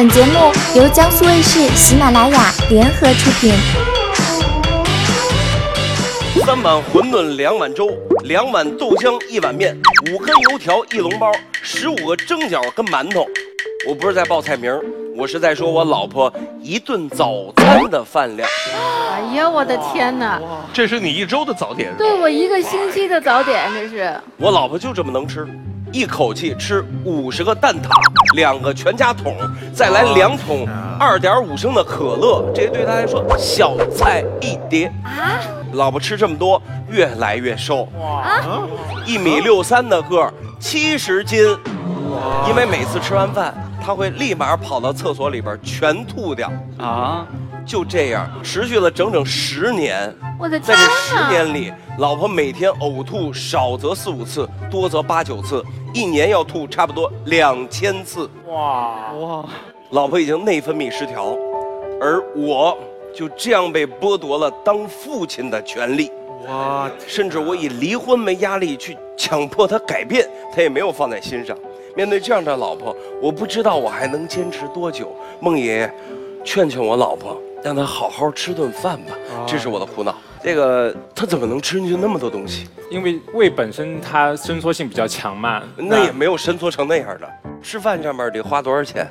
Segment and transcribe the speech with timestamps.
[0.00, 3.52] 本节目由江苏卫视、喜马拉雅联合出品。
[6.42, 7.90] 三碗馄饨，两碗粥，
[8.24, 9.78] 两碗豆浆，一碗面，
[10.10, 13.26] 五根油条，一笼包，十五个蒸饺跟馒头。
[13.86, 14.74] 我不是在报菜名，
[15.18, 16.32] 我是在说我老婆
[16.62, 18.48] 一顿早餐的饭量。
[18.72, 20.40] 哎呀，我的天哪！
[20.72, 24.18] 这是你一周的早点，对我一个星期的早点，这是。
[24.38, 25.46] 我老婆就这么能吃，
[25.92, 27.88] 一口气吃五十个蛋挞，
[28.34, 29.36] 两个全家桶，
[29.74, 30.66] 再来两桶
[30.98, 34.86] 二点五升的可乐，这对他来说小菜一碟。
[35.04, 35.38] 啊！
[35.72, 37.88] 老婆吃这么多，越来越瘦。
[38.00, 38.40] 哇！
[39.06, 41.38] 一米六三的个儿，七十斤。
[42.48, 43.54] 因为每次吃完饭，
[43.84, 46.50] 他会立马跑到厕所里边全吐掉。
[46.78, 47.26] 啊！
[47.66, 50.14] 就这样持续了整整十年。
[50.38, 58.28] 我的天在这十年里，老婆每天呕吐少则四五次，多则八九次，一年要吐差不多两千次。
[58.48, 59.44] 哇哇！
[59.90, 61.36] 老婆已经内分泌失调，
[62.00, 62.76] 而我
[63.14, 66.10] 就这样被剥夺了当父亲的权利。
[66.48, 66.90] 哇！
[67.06, 71.56] 甚至我以离婚为压力去强迫他改变，他也没有放在心上。
[71.94, 75.14] 面对这样的老婆，我不知道我还能坚持多久。
[75.40, 75.94] 孟爷爷，
[76.44, 79.12] 劝劝我老婆，让他好好吃顿饭吧，
[79.46, 80.14] 这是我的苦恼。
[80.42, 82.68] 这个他怎么能吃进去那么多东西？
[82.90, 87.28] 因为胃本身它伸缩性比较强嘛，那也没有伸缩成那样的。
[87.62, 89.06] 吃饭上面得花多少钱？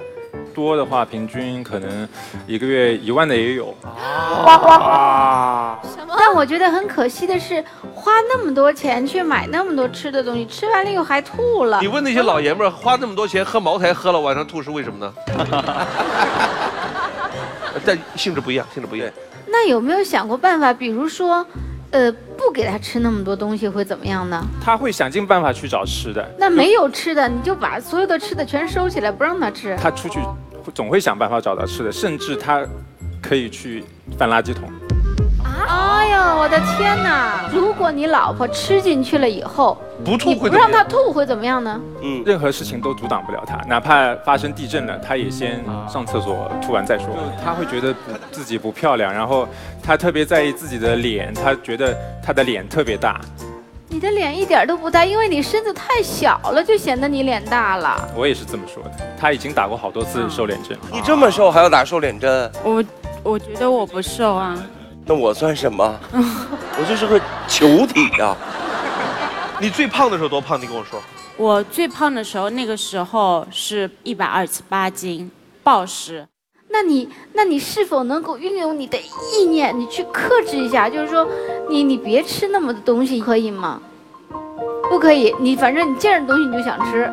[0.55, 2.09] 多的话平均可能
[2.47, 3.73] 一个月一万的也有。
[3.83, 5.79] 啊
[6.17, 11.87] 但我觉得很可惜的是，花那么多钱去买那么多吃的东西，吃完了以后还吐了你。
[11.87, 15.13] 问那些老爷们儿，花那么多钱喝茅台喝了晚上吐是为什么呢？
[17.85, 19.09] 但性质不一样，性质不一样。
[19.47, 20.73] 那有没有想过办法？
[20.73, 21.45] 比如说，
[21.91, 24.43] 呃，不给他吃那么多东西会怎么样呢？
[24.63, 26.27] 他会想尽办法去找吃的。
[26.37, 29.75] 那没有吃的，你就把所有的吃的全收起来，不让他吃。
[29.81, 30.19] 他出去
[30.73, 32.63] 总会想办法找到吃的，甚至他
[33.21, 33.83] 可以去
[34.17, 34.69] 翻垃圾桶。
[35.43, 36.08] 哎呀，我的
[36.77, 37.49] 天哪！
[37.53, 41.79] 如果你老婆吃进去了以后，不吐你不让她吐会怎么样呢？
[42.01, 47.07] 嗯，任何事情都阻挡不了她，哪怕发生地震了，她也先上厕所吐完再说。
[47.07, 49.47] 就他会觉得不自己不漂亮，然后
[49.81, 53.19] 她特别在意自己的脸，她觉得她的脸特别大。
[53.91, 58.07] 你的脸一点都不大，因为你身子太小了，就显得你脸大了。
[58.15, 60.77] 我也是这么说的，他已经打过好多次瘦脸针。
[60.91, 62.83] 你这么瘦还要打瘦脸针，我
[63.23, 64.55] 我觉得我不瘦啊，
[65.05, 65.99] 那我算什么？
[66.79, 68.33] 我就是个球体呀、
[69.59, 70.59] 你最胖的时候多胖？
[70.59, 70.97] 你跟我说。
[71.35, 75.29] 我最胖的时候那个时候是一百二十八斤，
[75.61, 76.25] 暴食。
[76.69, 80.89] 那你，那你是否能够运用你的意念，你去克制一下？
[80.89, 81.27] 就是说，
[81.67, 83.81] 你你别吃那么多东西，可以吗？
[84.89, 87.11] 不可以，你反正你见着东西你就想吃。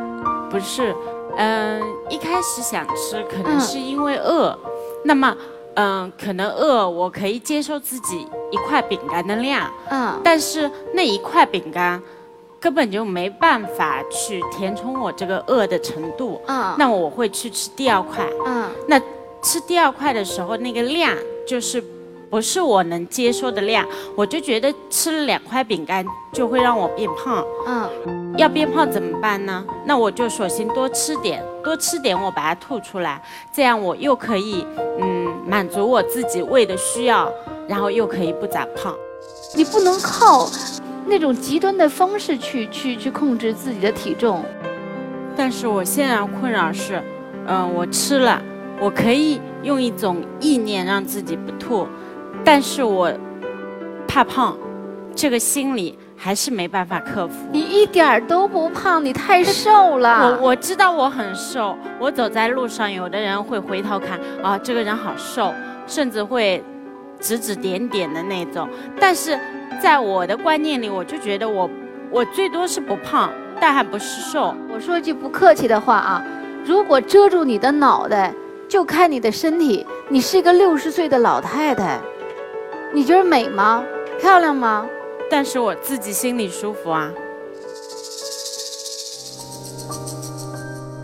[0.48, 0.94] 不是，
[1.38, 4.56] 嗯、一开始想吃，可嗯能是因为饿。
[5.04, 5.36] 那么，
[5.76, 12.02] 嗯、可能饿，我可以接受自己一块饼干的量，嗯，但是那一块饼干
[12.58, 16.40] 根本就没办法去填充我这个饿的程度。
[16.48, 18.26] 嗯那我会去吃第二块。
[18.46, 19.00] 嗯那
[19.42, 21.14] 吃第二块的时候，那个量
[21.46, 21.82] 就是
[22.28, 27.44] 不是我能接受的量，我就觉得吃了两块饼干就会让我变胖。
[27.66, 29.64] 嗯，要变胖怎么办呢？
[29.84, 33.22] 那我就索性多吃点，多吃点，我把它吐出来，
[33.52, 34.66] 这样我又可以
[35.00, 35.15] 嗯
[35.46, 37.32] 满足我自己胃的需要，
[37.68, 38.94] 然后又可以不长胖。
[39.54, 40.48] 你不能靠
[41.06, 44.44] 那种极端的方式去去去控制自己的体重。
[45.36, 47.02] 但是我现在困扰是，
[47.46, 48.42] 嗯、我吃了，
[48.80, 51.86] 我可以用一种意念让自己不吐，
[52.44, 53.12] 但是我
[54.08, 54.56] 怕胖，
[55.14, 57.34] 这个心理还是没办法克服。
[57.52, 60.38] 你一点儿都不胖，你太瘦了。
[60.40, 65.52] 我我知道我很瘦，我走在路上，有的人会回头看啊，这个人好瘦，
[65.86, 66.64] 甚至会
[67.20, 68.68] 指指点点的那种。
[68.98, 69.38] 但是
[69.80, 71.68] 在我的观念里，我就觉得我
[72.10, 74.54] 我最多是不胖，但还不是瘦。
[74.72, 76.24] 我说句不客气的话啊，
[76.64, 78.32] 如果遮住你的脑袋，
[78.68, 81.98] 就看你的身体，你是一个六十岁的老太太，
[82.92, 83.84] 你觉得美吗？
[84.18, 84.86] 漂亮吗？
[85.30, 87.12] 但是我自己心里舒服啊。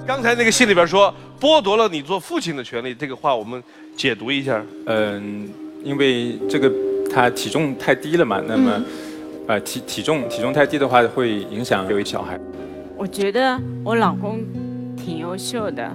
[0.07, 3.63] 刚才那个戏里边说剥夺了你做父亲的权利，这个话我们
[3.97, 4.63] 解读一下。
[4.87, 5.49] 嗯，
[5.83, 6.71] 因为这个
[7.13, 8.83] 他体重太低了嘛，那么、
[9.49, 12.39] 呃体体重体重太低的话会影响有一小孩。
[12.97, 14.41] 我觉得我老公
[14.97, 15.91] 挺优秀的，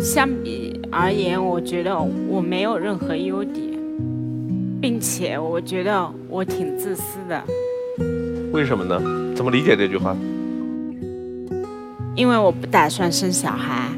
[0.00, 1.96] 相比而言，我觉得
[2.28, 3.75] 我没有任何优点，
[4.88, 7.42] 并且我觉得我挺自私的，
[8.52, 9.34] 为什么呢？
[9.34, 10.16] 怎么理解这句话？
[12.14, 13.90] 因为我不打算生小孩。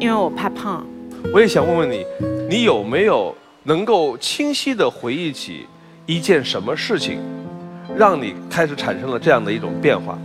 [0.00, 0.86] 因为我怕胖。
[1.34, 2.06] 我也想问问你，
[2.48, 5.66] 你有没有能够清晰的回忆起
[6.06, 7.18] 一件什么事情，
[7.94, 10.18] 让你开始产生了这样的一种变化？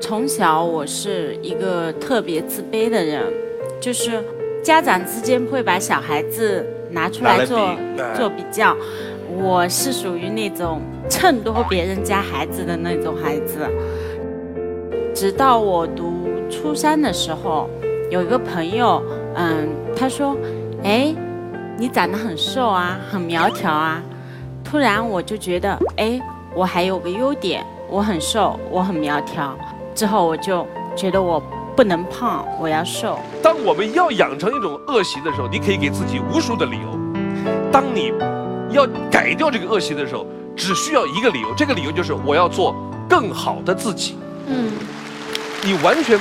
[0.00, 3.22] 从小我是一个特别自卑的人，
[3.78, 4.24] 就是
[4.66, 7.76] 家长之间会把小孩子拿出来做
[8.16, 8.76] 做比较，
[9.40, 13.60] 我是属于那种衬托别人家孩子的那种孩子。
[15.14, 17.70] 直到我读初三的时候，
[18.10, 19.00] 有一个朋友，
[19.36, 20.36] 嗯，他说
[20.82, 21.14] ：“哎，
[21.78, 24.02] 你长得很瘦啊，很苗条啊。”
[24.68, 26.20] 突然我就觉得，哎，
[26.56, 29.56] 我还有个优点，我很瘦，我很苗条。
[29.94, 30.66] 之后我就
[30.96, 31.40] 觉得我
[31.76, 33.18] 不能胖，我要瘦。
[33.42, 36.98] 当我们要养成一种恶习的时候，你可以给自己无数的理由；
[37.70, 38.14] 当你
[38.70, 40.26] 要改掉这个恶习的时候，
[40.56, 42.74] 只需要一个理由，这个理由就是我要做
[43.06, 44.16] 更好的自己。
[44.46, 44.72] 嗯，
[45.62, 46.18] 你完全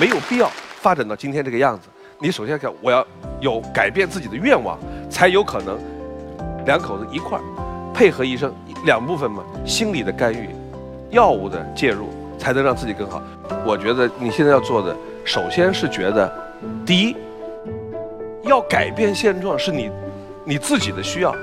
[0.00, 1.88] 没有必要发展到今天这个样子。
[2.18, 3.06] 你首先看，我要
[3.40, 4.78] 有改变自己的愿望，
[5.10, 5.78] 才有可能
[6.64, 7.44] 两口子一块儿
[7.92, 8.50] 配合医生
[8.86, 10.48] 两部分嘛，心理的干预，
[11.10, 12.08] 药物的介入。
[12.44, 13.22] 才能让自己更好。
[13.64, 14.94] 我觉得你现在要做的，
[15.24, 16.30] 首先是觉得，
[16.84, 17.16] 第一，
[18.42, 19.90] 要改变现状是你
[20.44, 21.34] 你自己的需要。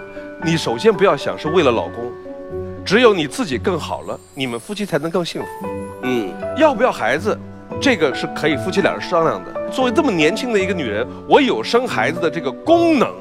[0.44, 2.12] 你首先不要想是为了老公，
[2.86, 5.48] 只有你自己更好了，你们夫妻才能更幸福。
[6.04, 7.36] 嗯，要不要孩子，
[7.82, 9.70] 这个是可以夫妻两人商量的。
[9.72, 13.12] 作为这么年轻的一个女人，我有生孩子的这个功能，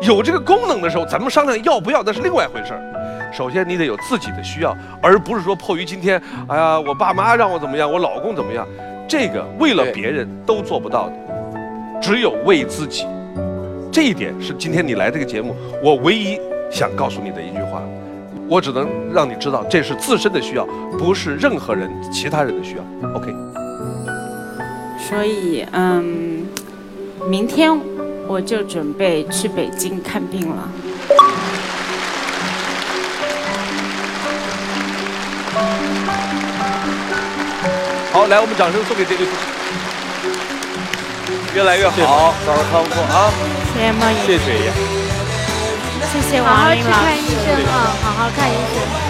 [0.00, 2.80] 有这个功能的时候，咱们商量要不要，那是另外一回事儿。
[3.32, 8.66] 首先，你得有自己的需要，而不是说迫于今天，哎呀，我爸妈让我怎么样，我老公怎么样，
[9.08, 11.14] 这个为了别人都做不到的，
[12.00, 13.06] 只有为自己。
[13.92, 16.38] 这一点是今天你来这个节目，我唯一
[16.70, 17.82] 想告诉你的一句话。
[18.48, 20.66] 我只能让你知道，这是自身的需要，
[20.98, 23.10] 不是任何人、其他人的需要。
[23.14, 23.32] OK。
[24.98, 26.44] 所以，嗯，
[27.28, 27.70] 明天
[28.26, 30.68] 我就准备去北京看病了。
[38.20, 39.40] 好，来，我们掌声送给这对夫妻，
[41.54, 43.32] 越来越好，早日康复啊！
[43.72, 49.09] 谢谢谢谢谢谢王好好林老师，去看医生啊，好好看医生。